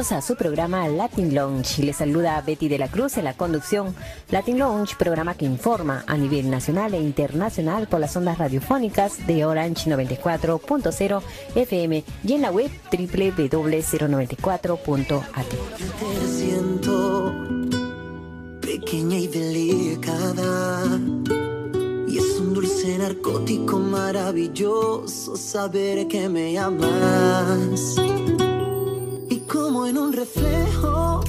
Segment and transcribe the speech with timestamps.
[0.00, 1.82] A su programa Latin Lounge.
[1.82, 3.94] Les saluda Betty de la Cruz en la conducción.
[4.30, 9.44] Latin Lounge, programa que informa a nivel nacional e internacional por las ondas radiofónicas de
[9.44, 11.20] Orange 94.0
[11.54, 15.46] FM y en la web www.094.at.
[16.26, 17.34] siento
[18.62, 20.82] pequeña y delicada.
[22.08, 28.00] Y es un dulce narcótico maravilloso saber que me amas
[29.90, 31.20] en un reflejo.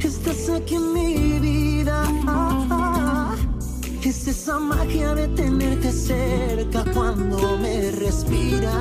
[0.00, 2.02] Estás aquí en mi vida.
[4.02, 8.72] Es esa magia de tenerte cerca cuando me respiras.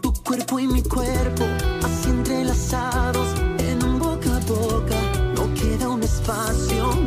[0.00, 1.44] Tu cuerpo y mi cuerpo,
[1.82, 4.98] así entrelazados en un boca a boca.
[5.34, 7.05] No queda un espacio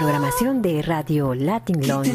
[0.00, 2.10] programación de Radio Latin Lounge.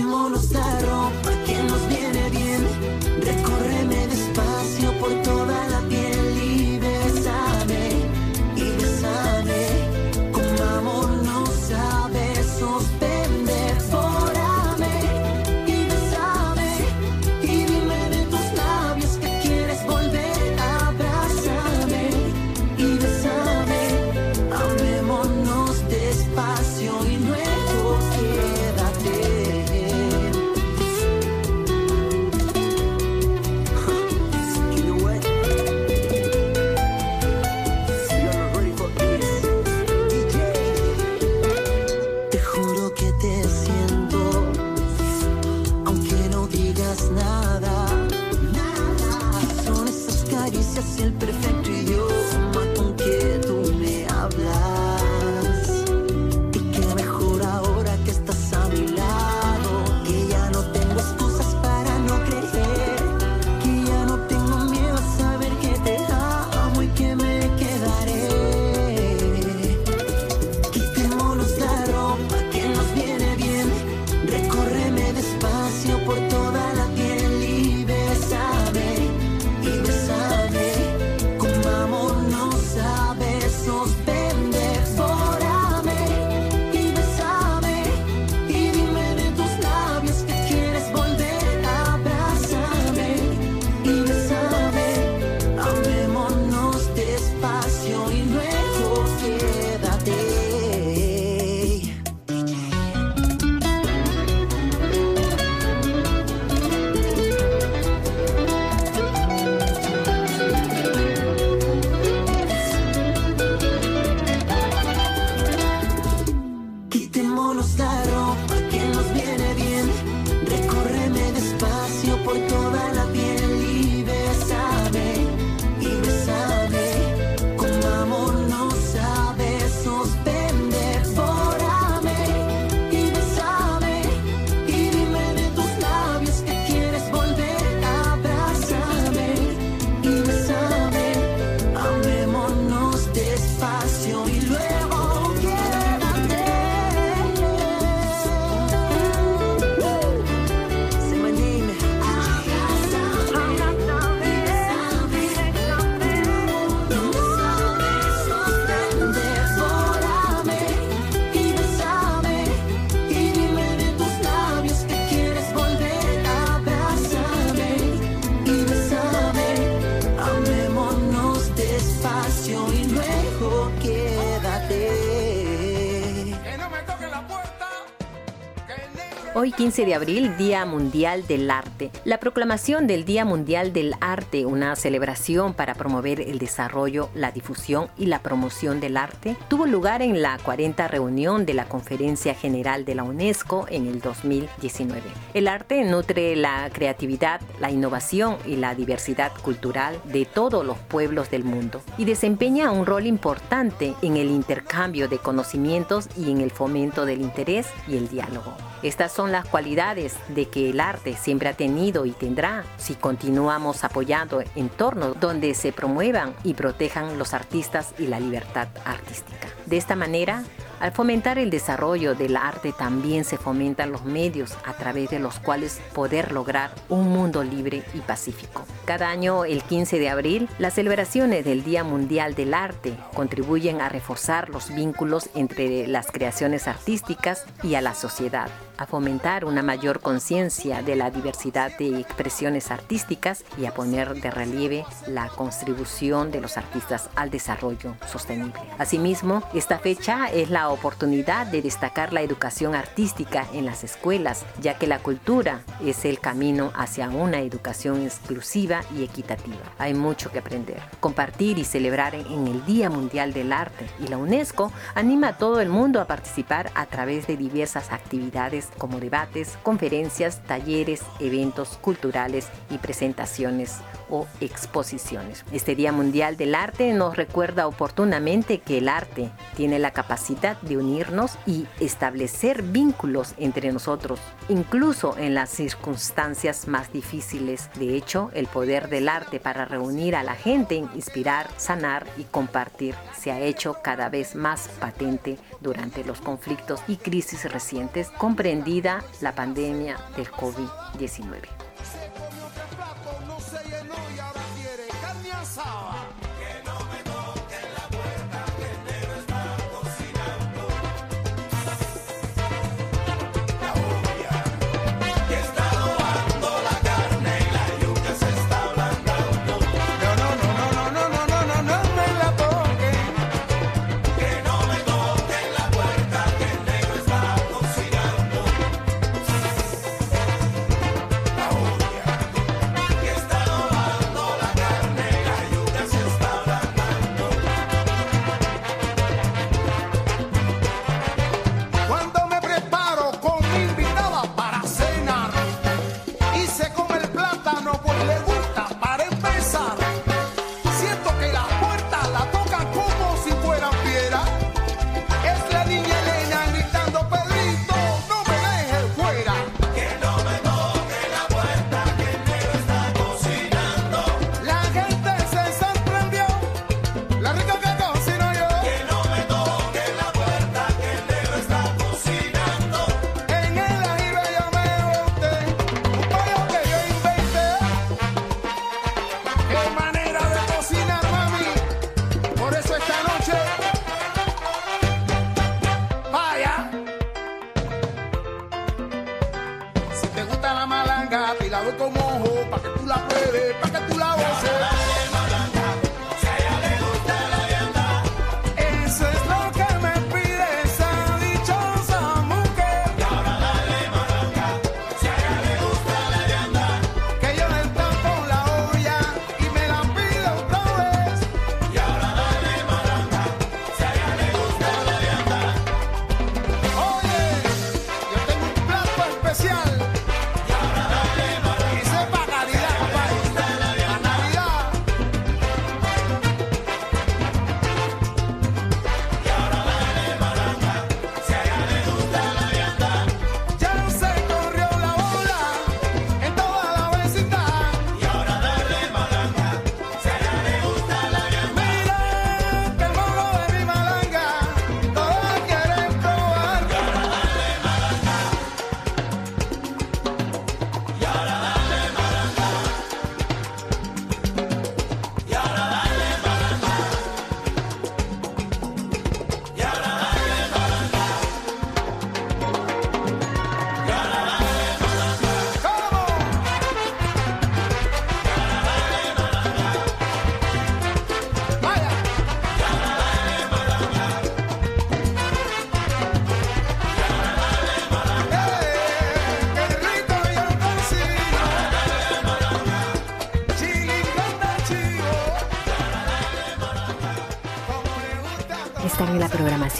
[179.65, 181.74] 15 de abril, Día Mundial del Arte.
[182.05, 187.89] La proclamación del Día Mundial del Arte, una celebración para promover el desarrollo, la difusión
[187.97, 192.85] y la promoción del arte, tuvo lugar en la 40 reunión de la Conferencia General
[192.85, 195.01] de la UNESCO en el 2019.
[195.33, 201.29] El arte nutre la creatividad, la innovación y la diversidad cultural de todos los pueblos
[201.29, 206.51] del mundo y desempeña un rol importante en el intercambio de conocimientos y en el
[206.51, 208.53] fomento del interés y el diálogo.
[208.81, 213.83] Estas son las cualidades de que el arte siempre ha tenido y tendrá si continuamos
[213.83, 219.47] apoyando entornos donde se promuevan y protejan los artistas y la libertad artística.
[219.65, 220.43] De esta manera,
[220.79, 225.39] al fomentar el desarrollo del arte también se fomentan los medios a través de los
[225.39, 228.65] cuales poder lograr un mundo libre y pacífico.
[228.85, 233.89] Cada año, el 15 de abril, las celebraciones del Día Mundial del Arte contribuyen a
[233.89, 239.99] reforzar los vínculos entre las creaciones artísticas y a la sociedad a fomentar una mayor
[239.99, 246.41] conciencia de la diversidad de expresiones artísticas y a poner de relieve la contribución de
[246.41, 248.59] los artistas al desarrollo sostenible.
[248.77, 254.77] Asimismo, esta fecha es la oportunidad de destacar la educación artística en las escuelas, ya
[254.77, 259.57] que la cultura es el camino hacia una educación exclusiva y equitativa.
[259.77, 260.81] Hay mucho que aprender.
[260.99, 265.61] Compartir y celebrar en el Día Mundial del Arte y la UNESCO anima a todo
[265.61, 272.47] el mundo a participar a través de diversas actividades como debates, conferencias, talleres, eventos culturales
[272.69, 273.79] y presentaciones
[274.09, 275.43] o exposiciones.
[275.51, 280.77] Este Día Mundial del Arte nos recuerda oportunamente que el arte tiene la capacidad de
[280.77, 284.19] unirnos y establecer vínculos entre nosotros,
[284.49, 287.69] incluso en las circunstancias más difíciles.
[287.75, 292.95] De hecho, el poder del arte para reunir a la gente, inspirar, sanar y compartir
[293.17, 299.33] se ha hecho cada vez más patente durante los conflictos y crisis recientes, comprendida la
[299.33, 301.41] pandemia del COVID-19.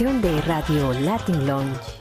[0.04, 1.95] De Radio Latin Lounge.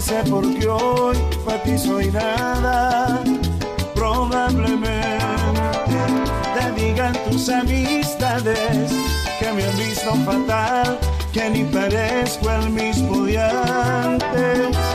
[0.00, 3.22] Sé por qué hoy para ti soy nada.
[3.94, 5.18] Probablemente
[6.54, 8.90] te digan tus amistades
[9.38, 10.98] que me han visto fatal,
[11.32, 14.87] que ni parezco el mismo de.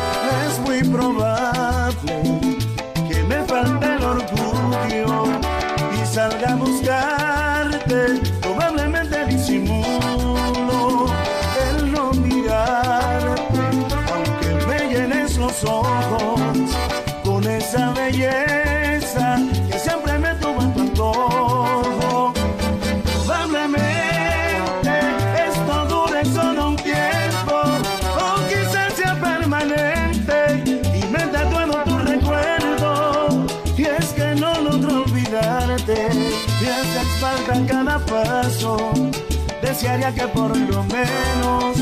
[39.74, 41.76] Desearía que por lo menos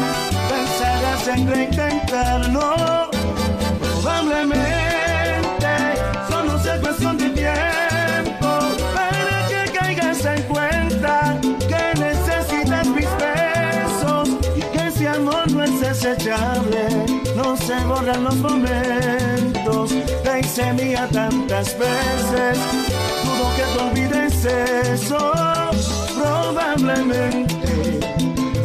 [0.50, 3.10] pensaras en reintentarlo.
[3.82, 5.74] Probablemente
[6.30, 8.48] solo sea cuestión de tiempo
[8.96, 15.82] para que caigas en cuenta que necesitas mis besos y que ese amor no es
[15.82, 16.88] desechable,
[17.36, 19.92] no se borran los momentos,
[20.24, 22.58] te hice mía tantas veces,
[23.26, 25.34] dudo que te olvides eso,
[26.16, 27.71] probablemente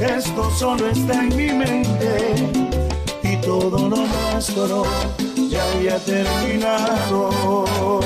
[0.01, 2.35] esto solo está en mi mente
[3.23, 4.85] y todo lo nuestro
[5.49, 8.01] ya había terminado.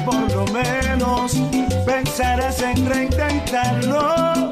[0.00, 1.36] Por lo menos
[1.84, 4.50] pensaras en reintentarlo.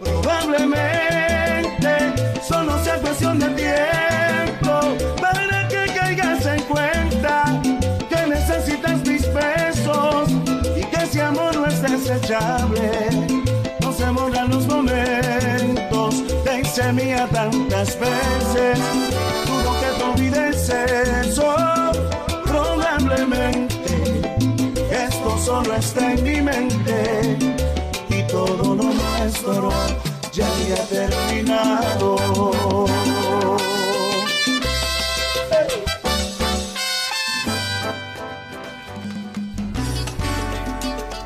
[0.00, 2.12] Probablemente
[2.46, 4.80] solo sea cuestión de tiempo
[5.20, 7.62] para que caigas en cuenta
[8.08, 10.30] que necesitas mis besos
[10.76, 12.90] y que ese amor no es desechable.
[13.80, 18.78] No se borran los momentos, te hice mía tantas veces.
[19.46, 21.63] Dudo que olvides eso
[25.54, 27.38] solo está en mi mente
[28.08, 29.70] y todo lo nuestro
[30.32, 32.16] ya había terminado.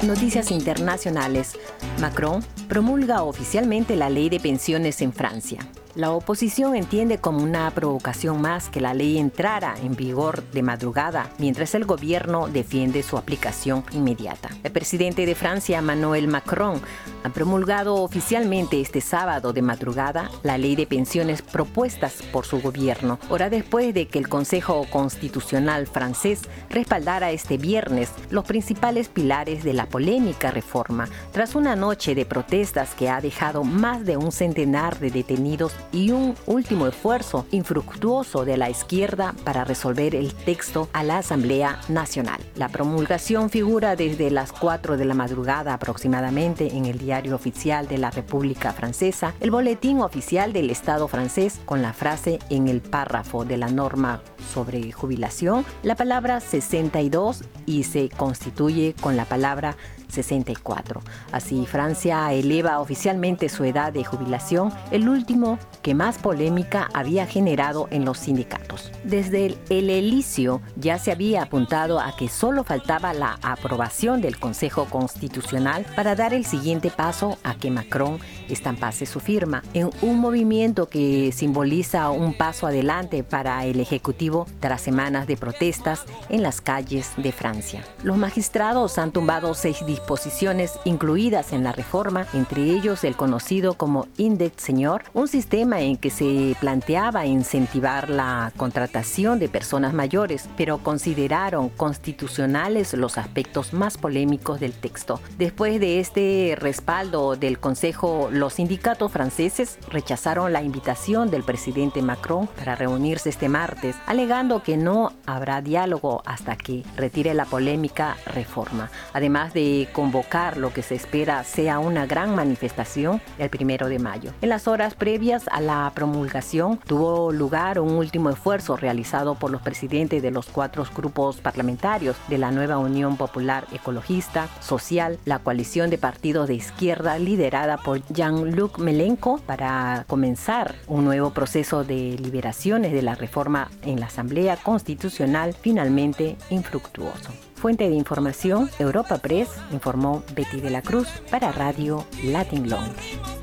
[0.03, 1.59] Noticias internacionales.
[1.99, 5.61] Macron promulga oficialmente la ley de pensiones en Francia.
[5.99, 11.29] La oposición entiende como una provocación más que la ley entrara en vigor de madrugada,
[11.39, 14.49] mientras el gobierno defiende su aplicación inmediata.
[14.63, 16.81] El presidente de Francia, Emmanuel Macron,
[17.25, 23.19] ha promulgado oficialmente este sábado de madrugada la ley de pensiones propuestas por su gobierno,
[23.29, 29.73] hora después de que el Consejo Constitucional francés respaldara este viernes los principales pilares de
[29.73, 34.99] la polémica reforma, tras una noche de protestas que ha dejado más de un centenar
[34.99, 41.03] de detenidos y un último esfuerzo infructuoso de la izquierda para resolver el texto a
[41.03, 42.41] la Asamblea Nacional.
[42.55, 47.97] La promulgación figura desde las 4 de la madrugada aproximadamente en el diario oficial de
[47.97, 53.47] la República Francesa, el boletín oficial del Estado francés con la frase en el párrafo
[53.47, 54.21] de la norma
[54.53, 61.01] sobre jubilación, la palabra 62 y se constituye con la palabra 64.
[61.33, 67.89] Así, Francia eleva oficialmente su edad de jubilación, el último que más polémica había generado
[67.91, 68.91] en los sindicatos.
[69.05, 74.39] Desde el, el elicio ya se había apuntado a que solo faltaba la aprobación del
[74.39, 80.19] Consejo Constitucional para dar el siguiente paso a que Macron estampase su firma, en un
[80.19, 86.61] movimiento que simboliza un paso adelante para el Ejecutivo tras semanas de protestas en las
[86.61, 87.85] calles de Francia.
[88.03, 94.07] Los magistrados han tumbado seis disposiciones incluidas en la reforma, entre ellos el conocido como
[94.17, 100.79] Index Señor, un sistema en que se planteaba incentivar la contratación de personas mayores, pero
[100.79, 105.21] consideraron constitucionales los aspectos más polémicos del texto.
[105.37, 112.47] Después de este respaldo del Consejo, los sindicatos franceses rechazaron la invitación del presidente Macron
[112.47, 118.91] para reunirse este martes, alegando que no habrá diálogo hasta que retire la polémica reforma,
[119.13, 124.33] además de convocar lo que se espera sea una gran manifestación el primero de mayo.
[124.43, 129.63] En las horas previas a la promulgación tuvo lugar un último esfuerzo realizado por los
[129.63, 135.91] presidentes de los cuatro grupos parlamentarios de la nueva Unión Popular Ecologista, Social, la coalición
[135.91, 142.93] de partidos de izquierda liderada por Jean-Luc Melenco para comenzar un nuevo proceso de liberaciones
[142.93, 147.48] de la reforma en la Asamblea Constitucional finalmente infructuoso.
[147.59, 153.38] Fuente de información, Europa Press, informó Betty de la Cruz para Radio Latin Lounge.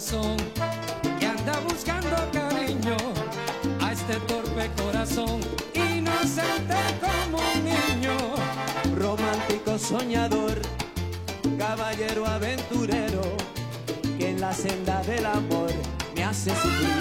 [0.00, 2.96] Que anda buscando cariño,
[3.82, 5.40] a este torpe corazón
[5.74, 8.16] inocente como un niño.
[8.96, 10.58] Romántico soñador,
[11.58, 13.20] caballero aventurero,
[14.18, 15.70] que en la senda del amor
[16.16, 16.99] me hace sufrir,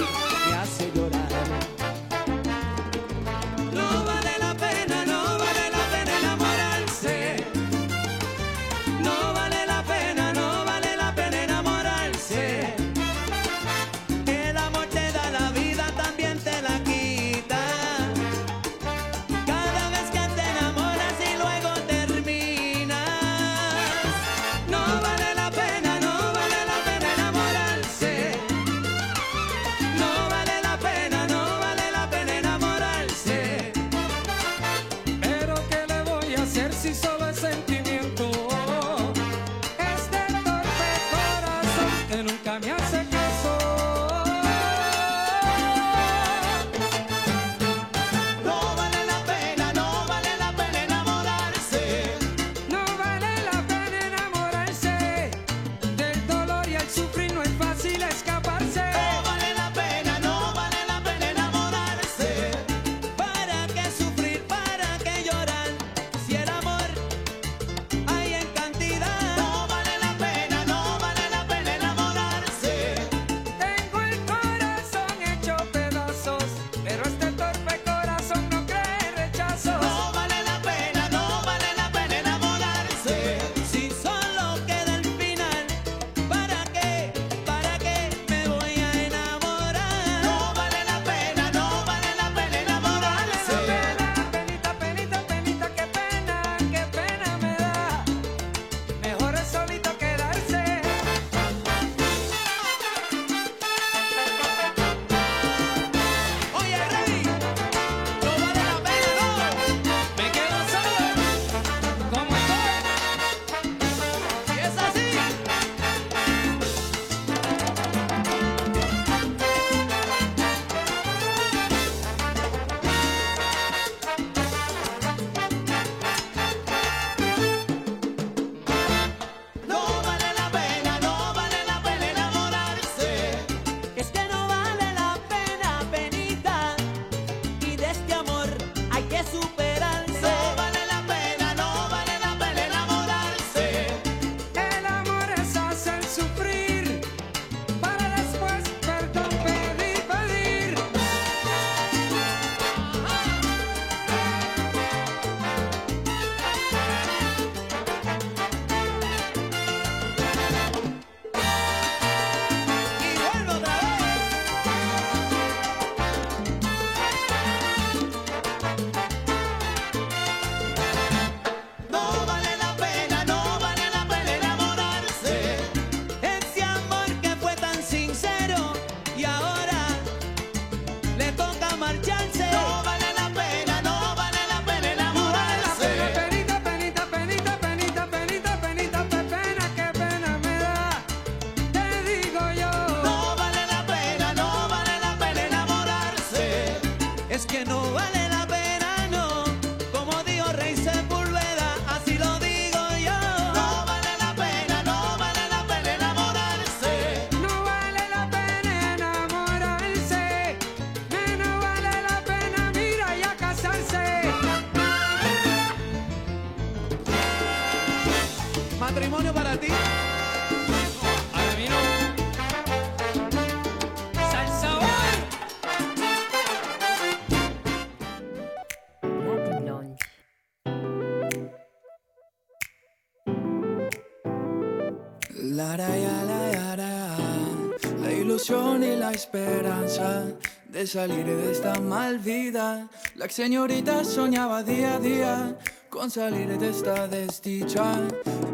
[240.79, 242.87] de salir de esta mal vida.
[243.15, 245.57] La señorita soñaba día a día
[245.89, 247.83] con salir de esta desdicha.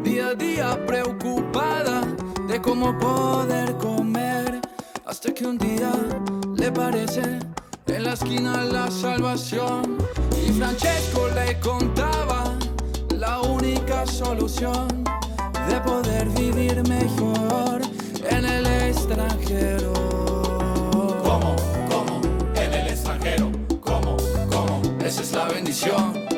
[0.02, 2.00] Día a día preocupada
[2.48, 4.60] de cómo poder comer.
[5.04, 5.92] Hasta que un día
[6.56, 7.38] le parece
[7.86, 9.96] en la esquina la salvación.
[10.44, 12.58] Y Francesco le contaba
[13.14, 15.04] la única solución
[15.68, 17.82] de poder vivir mejor
[18.28, 19.95] en el extranjero.
[25.06, 26.35] Esa es la bendición.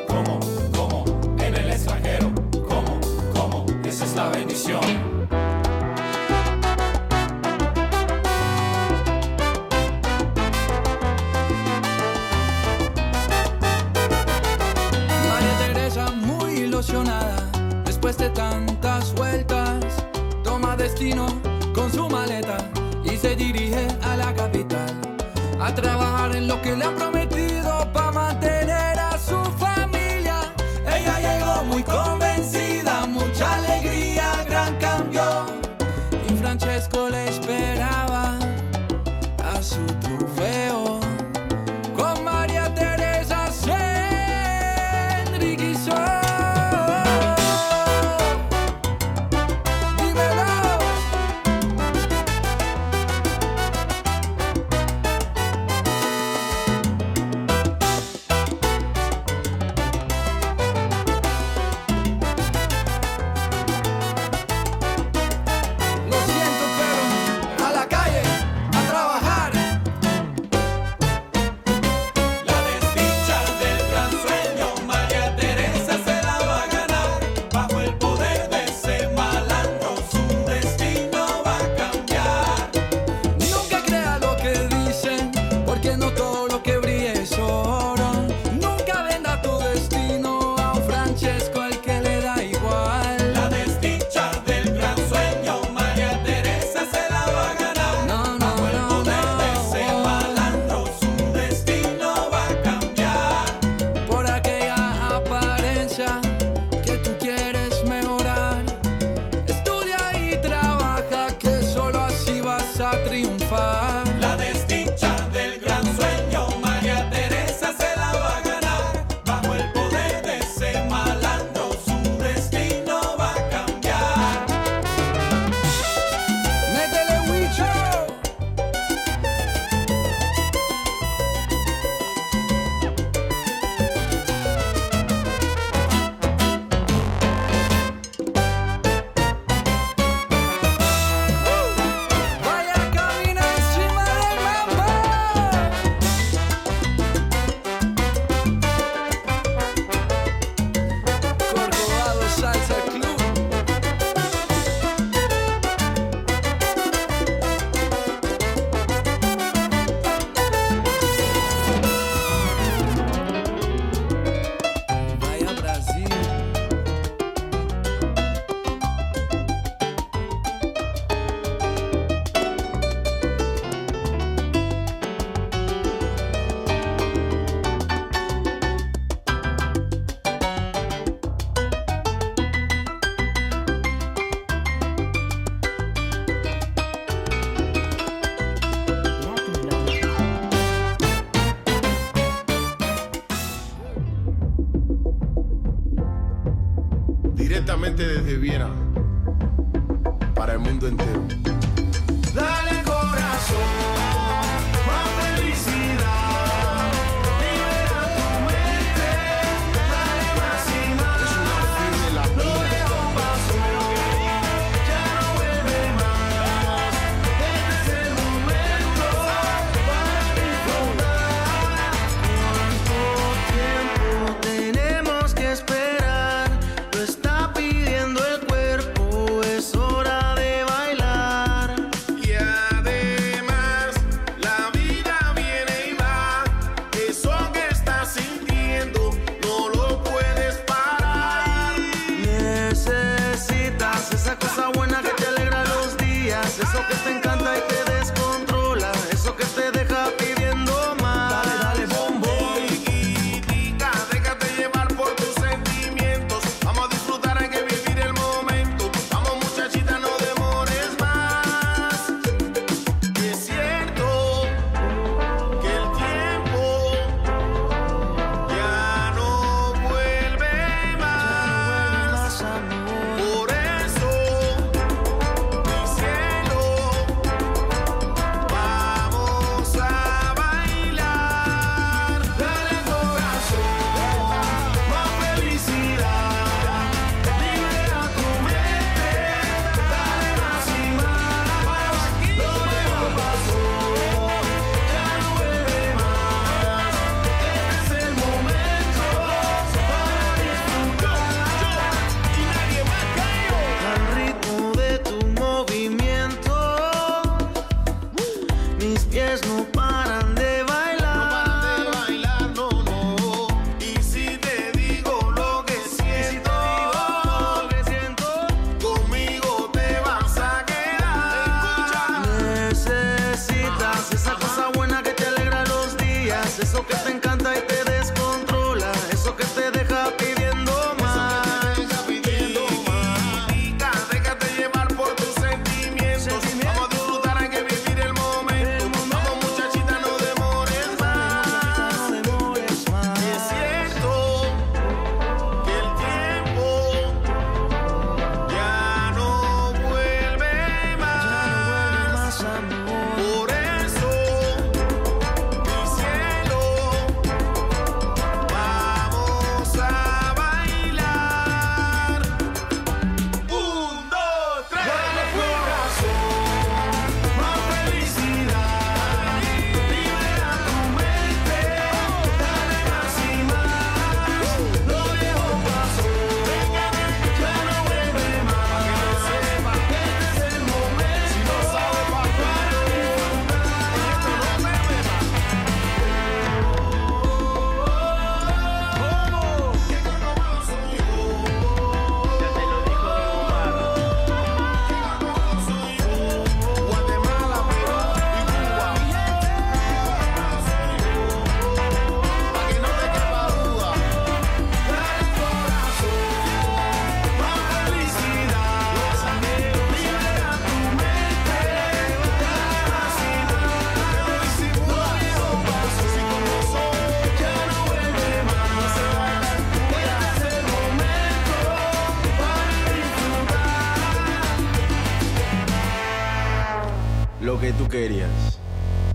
[427.41, 428.59] Lo que tú querías,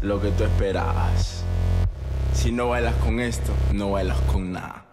[0.02, 1.44] lo que tú esperabas.
[2.34, 4.86] Si no bailas con esto, no bailas con nada.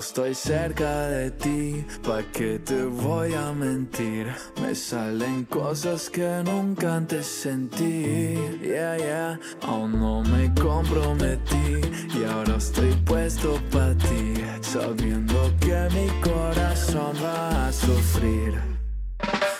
[0.00, 4.26] Estoy cerca de ti, ¿pa' qué te voy a mentir?
[4.60, 8.34] Me salen cosas que nunca antes sentí.
[8.62, 11.80] Yeah, yeah, aún no me comprometí.
[12.18, 18.54] Y ahora estoy puesto pa' ti, sabiendo que mi corazón va a sufrir.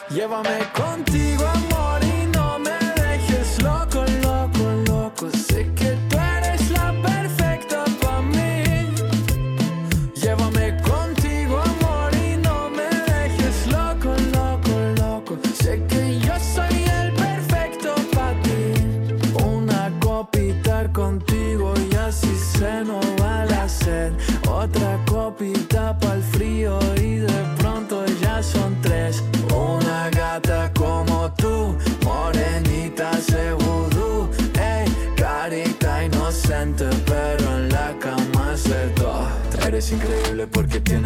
[0.08, 1.79] Llévame contigo, amor,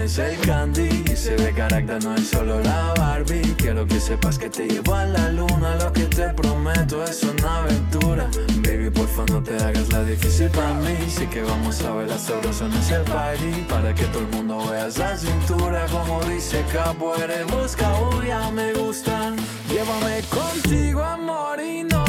[0.04, 3.54] tienes el candy y se ve carácter, no es solo la Barbie.
[3.56, 7.58] Quiero que sepas que te llevo a la luna, lo que te prometo es una
[7.58, 8.28] aventura.
[8.62, 10.96] Baby, porfa, no te hagas la difícil para mí.
[11.08, 14.88] Sé que vamos a ver las en ese party para que todo el mundo vea
[14.88, 15.86] esa cintura.
[15.86, 17.90] Como dice Capo, eres busca,
[18.26, 19.36] ya me gustan.
[19.68, 22.03] Llévame contigo, amor, y no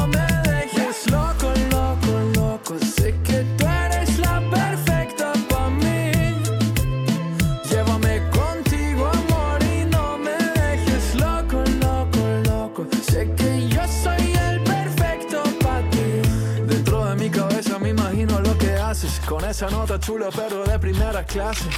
[19.95, 21.69] nota chula, pero de primera clase.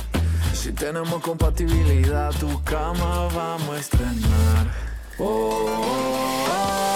[0.54, 4.68] Si tenemos compatibilidad, tu cama vamos a estrenar.
[5.20, 6.87] Oh, oh, oh,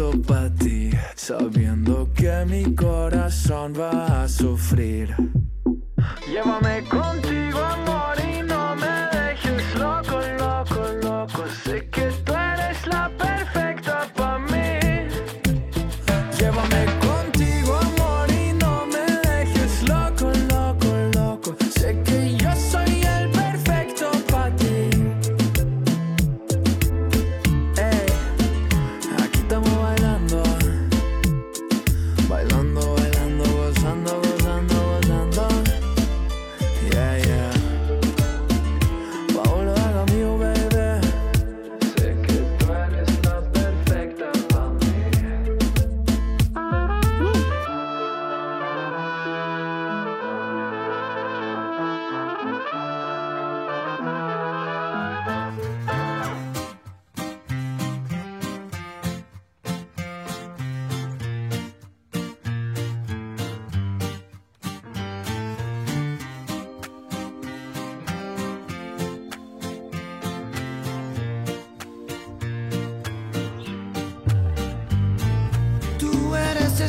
[0.00, 0.59] puesto para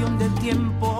[0.00, 0.99] Cuestión de tiempo.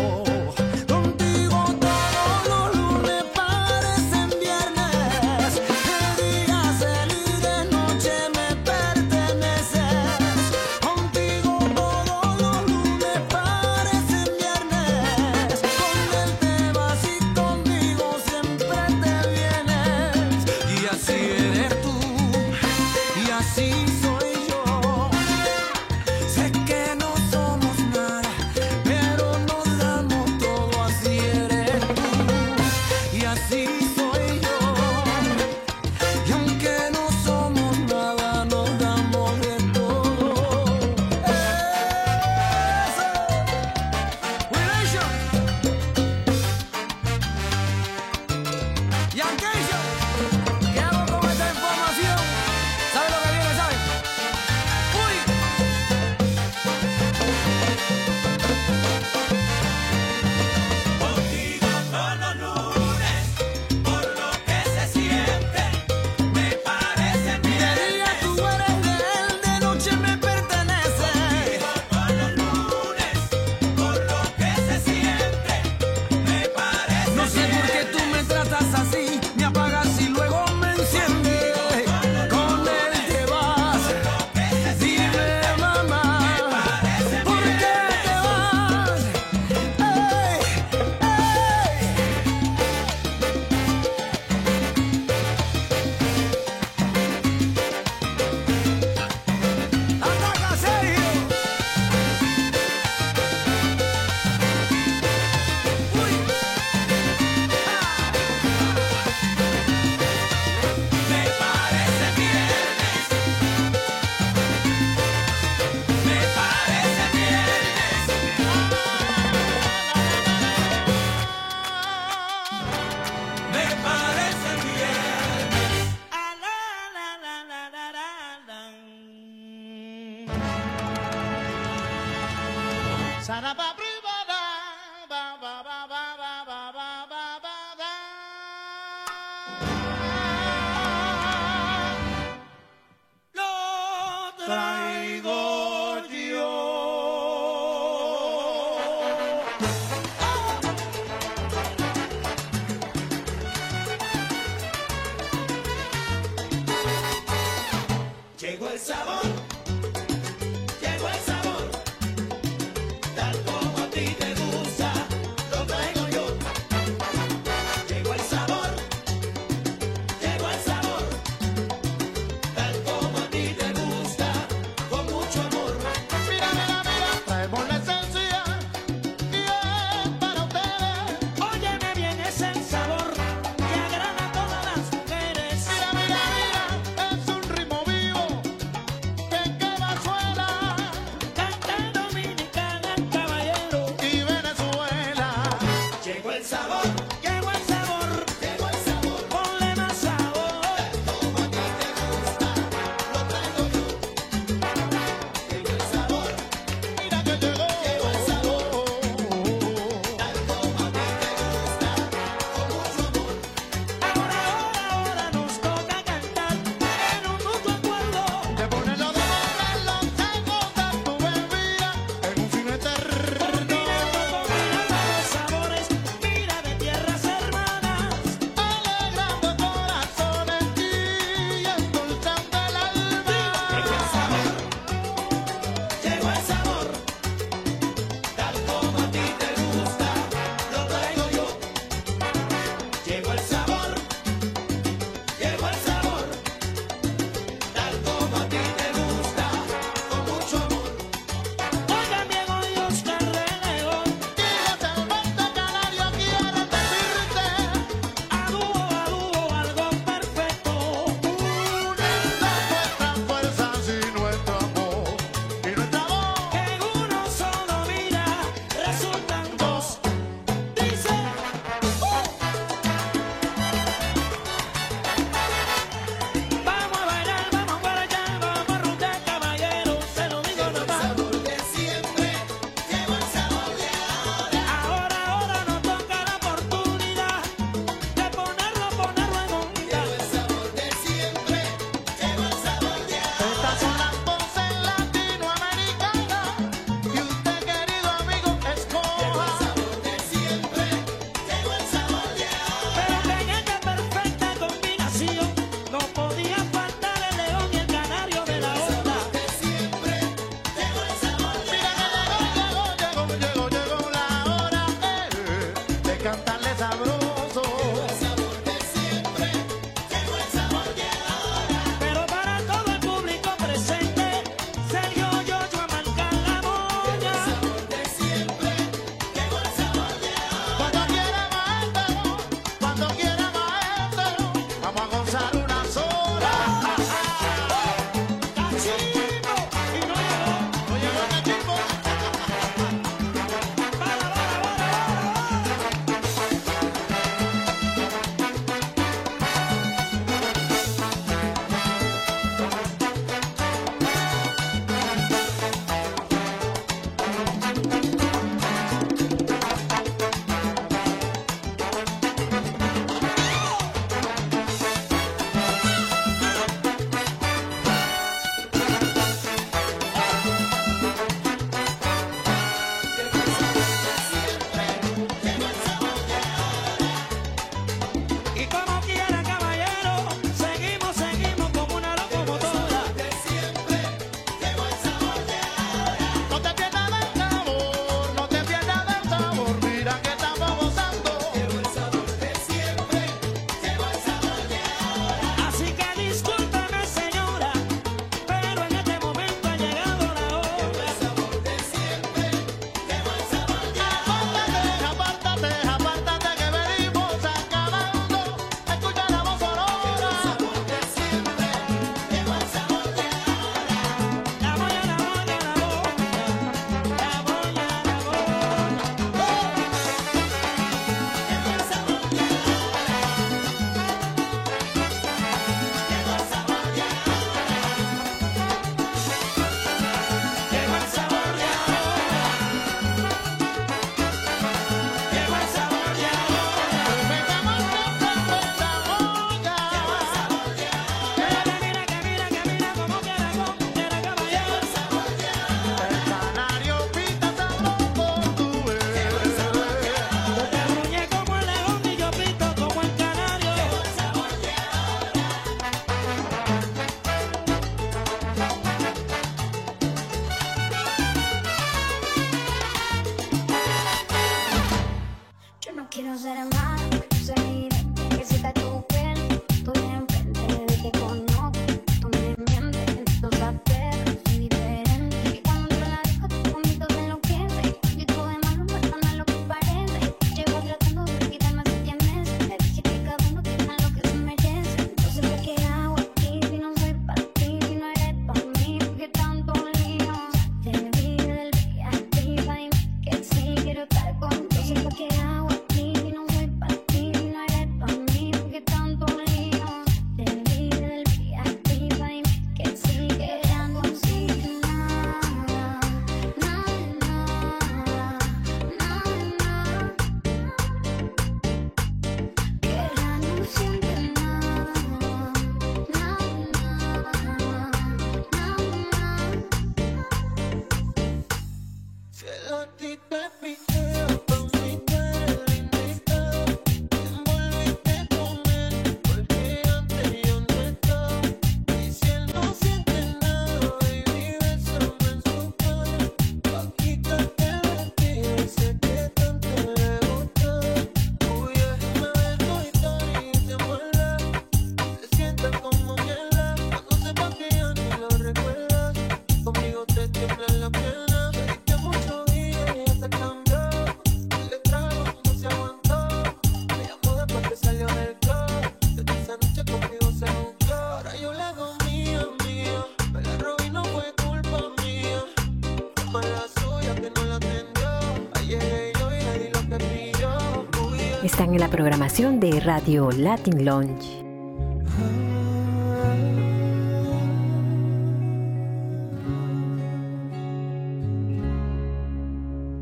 [571.73, 574.43] en la programación de Radio Latin Lounge.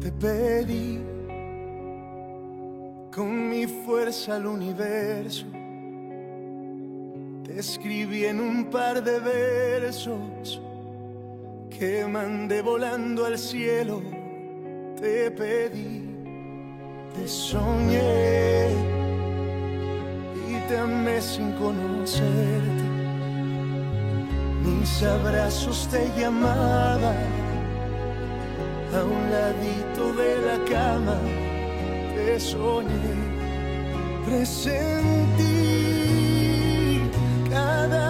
[0.02, 1.00] Te pedí
[3.12, 5.48] con mi fuerza al universo.
[7.44, 10.62] Te escribí en un par de versos
[11.70, 14.02] que mandé volando al cielo.
[15.00, 16.09] Te pedí
[17.16, 18.70] te soñé
[20.48, 22.86] y te amé sin conocerte.
[24.64, 27.18] Mis abrazos te llamaban
[28.96, 31.18] a un ladito de la cama.
[32.16, 33.16] Te soñé,
[34.26, 35.60] presentí
[37.50, 38.09] cada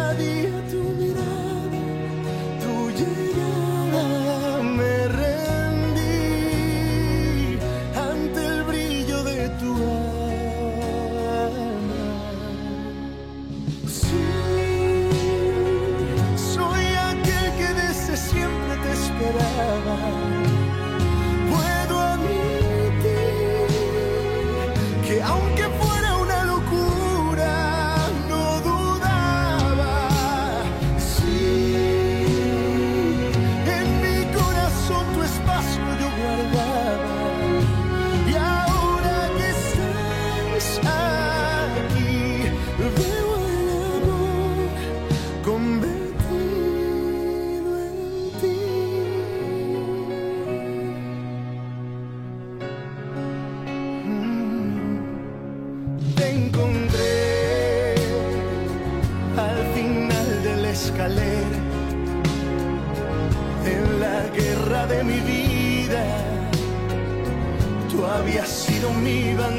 [69.09, 69.58] 一半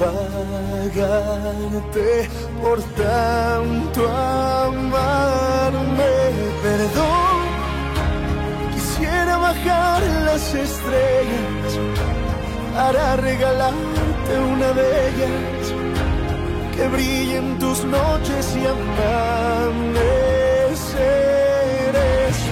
[0.00, 1.28] pagarte
[2.62, 4.00] por tanto
[4.68, 6.14] amarme?
[6.62, 7.40] Perdón,
[8.74, 11.72] quisiera bajar las estrellas
[12.74, 15.64] para regalarte una de ellas
[16.74, 19.16] que brillen tus noches y amaneceres.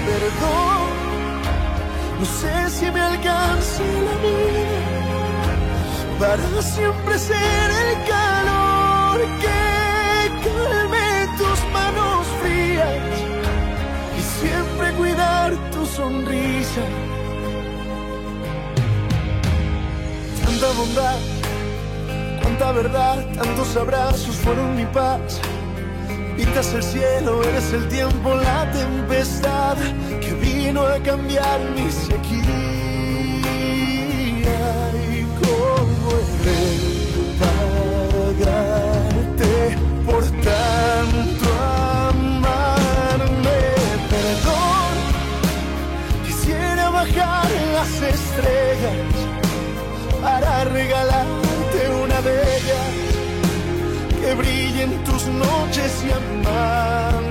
[0.09, 0.89] Perdón,
[2.21, 4.78] no sé si me alcance la vida
[6.19, 13.15] para siempre ser el calor que calme tus manos frías
[14.19, 16.83] y siempre cuidar tu sonrisa.
[20.45, 21.19] Tanta bondad,
[22.43, 25.41] cuánta verdad, tantos abrazos fueron mi paz.
[26.37, 29.77] Pintas el cielo, eres el tiempo, la tempestad
[30.21, 32.79] que vino a cambiar mi sequía.
[50.21, 52.89] Para regalarte una de ellas
[54.21, 57.28] que brillen tus noches y amaneceres.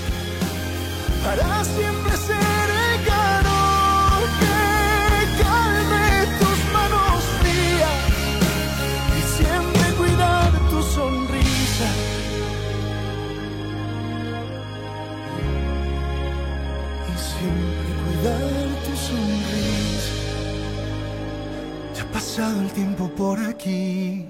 [22.38, 24.26] El tiempo por aquí,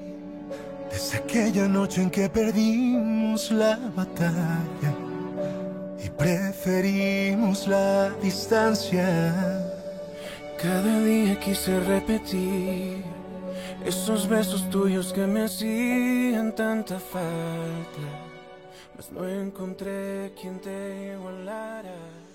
[0.93, 4.95] desde aquella noche en que perdimos la batalla
[5.99, 9.35] y preferimos la distancia.
[10.63, 13.03] Cada día quise repetir
[13.85, 18.07] esos besos tuyos que me hacían tanta falta,
[18.97, 22.26] mas no encontré quien te igualara.